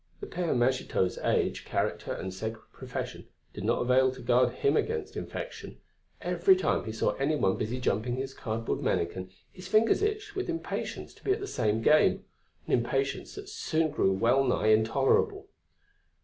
The 0.19 0.25
Père 0.25 0.55
Magitot's 0.57 1.19
age, 1.19 1.63
character, 1.63 2.11
and 2.11 2.33
sacred 2.33 2.63
profession 2.73 3.27
did 3.53 3.63
not 3.63 3.83
avail 3.83 4.11
to 4.13 4.21
guard 4.23 4.53
him 4.53 4.75
against 4.75 5.15
infection. 5.15 5.79
Every 6.21 6.55
time 6.55 6.85
he 6.85 6.91
saw 6.91 7.11
anyone 7.17 7.55
busy 7.55 7.79
jumping 7.79 8.15
his 8.15 8.33
cardboard 8.33 8.81
mannikin, 8.81 9.29
his 9.51 9.67
fingers 9.67 10.01
itched 10.01 10.35
with 10.35 10.49
impatience 10.49 11.13
to 11.13 11.23
be 11.23 11.33
at 11.33 11.39
the 11.39 11.45
same 11.45 11.83
game, 11.83 12.25
an 12.65 12.73
impatience 12.73 13.35
that 13.35 13.47
soon 13.47 13.91
grew 13.91 14.11
well 14.11 14.43
nigh 14.43 14.69
intolerable. 14.69 15.47